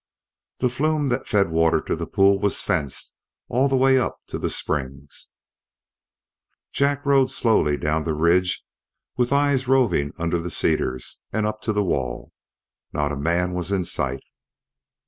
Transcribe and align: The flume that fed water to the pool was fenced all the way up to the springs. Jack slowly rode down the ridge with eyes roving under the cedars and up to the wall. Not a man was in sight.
The 0.61 0.69
flume 0.71 1.09
that 1.09 1.27
fed 1.27 1.51
water 1.51 1.79
to 1.81 1.95
the 1.95 2.07
pool 2.07 2.39
was 2.39 2.59
fenced 2.59 3.13
all 3.49 3.67
the 3.69 3.77
way 3.77 3.99
up 3.99 4.17
to 4.29 4.39
the 4.39 4.49
springs. 4.49 5.27
Jack 6.71 7.03
slowly 7.29 7.73
rode 7.73 7.81
down 7.81 8.03
the 8.05 8.15
ridge 8.15 8.65
with 9.15 9.31
eyes 9.31 9.67
roving 9.67 10.11
under 10.17 10.39
the 10.39 10.49
cedars 10.49 11.19
and 11.31 11.45
up 11.45 11.61
to 11.61 11.71
the 11.71 11.83
wall. 11.83 12.33
Not 12.91 13.11
a 13.11 13.15
man 13.15 13.53
was 13.53 13.71
in 13.71 13.85
sight. 13.85 14.23